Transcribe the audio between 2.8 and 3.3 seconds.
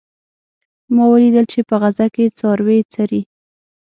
څري